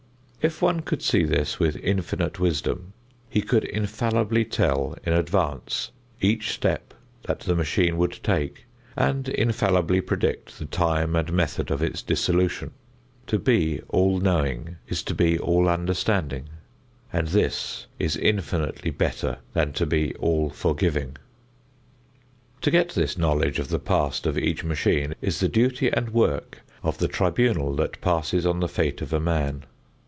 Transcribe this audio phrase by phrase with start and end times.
[0.43, 2.93] If one could see this with infinite wisdom,
[3.29, 6.95] he could infallibly tell in advance each step
[7.27, 8.65] that the machine would take
[8.97, 12.71] and infallibly predict the time and method of its dissolution.
[13.27, 16.49] To be all knowing is to be all understanding,
[17.13, 21.17] and this is infinitely better than to be all forgiving.
[22.61, 26.61] To get this knowledge of the past of each machine is the duty and work
[26.81, 29.65] of the tribunal that passes on the fate of a man.